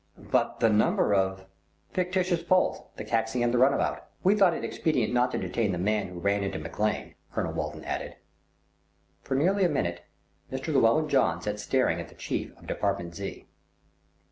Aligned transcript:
"But 0.17 0.61
the 0.61 0.69
number 0.71 1.13
of" 1.13 1.45
"Fictitious 1.93 2.41
both, 2.41 2.83
the 2.95 3.03
taxi 3.03 3.43
and 3.43 3.53
the 3.53 3.59
run 3.59 3.71
about. 3.71 4.07
We 4.23 4.33
thought 4.33 4.55
it 4.55 4.63
expedient 4.63 5.13
not 5.13 5.29
to 5.31 5.37
detain 5.37 5.73
the 5.73 5.77
man 5.77 6.07
who 6.07 6.19
ran 6.19 6.41
into 6.43 6.57
McLean," 6.57 7.13
Colonel 7.31 7.53
Walton 7.53 7.85
added. 7.85 8.15
For 9.21 9.35
nearly 9.35 9.63
a 9.63 9.69
minute 9.69 10.01
Mr. 10.51 10.73
Llewellyn 10.73 11.07
John 11.07 11.39
sat 11.39 11.59
staring 11.59 12.01
at 12.01 12.09
the 12.09 12.15
Chief 12.15 12.51
of 12.57 12.65
Department 12.65 13.13
Z. 13.13 13.45